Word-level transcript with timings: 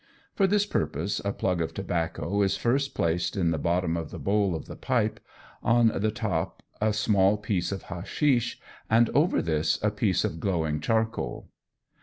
For 0.33 0.47
this 0.47 0.65
purpose, 0.65 1.21
a 1.23 1.31
plug 1.31 1.61
of 1.61 1.75
tobacco 1.75 2.41
is 2.41 2.57
first 2.57 2.95
placed 2.95 3.37
at 3.37 3.51
the 3.51 3.57
bottom 3.59 3.95
of 3.95 4.09
the 4.09 4.17
bowl 4.17 4.55
of 4.55 4.65
the 4.65 4.75
pipe, 4.75 5.19
on 5.61 5.89
the 5.89 6.09
top 6.09 6.63
a 6.81 6.91
small 6.91 7.37
piece 7.37 7.71
of 7.71 7.83
hashish, 7.83 8.59
and 8.89 9.11
over 9.11 9.43
this 9.43 9.77
a 9.83 9.91
piece 9.91 10.23
of 10.23 10.39
glowing 10.39 10.79
charcoal. 10.79 11.49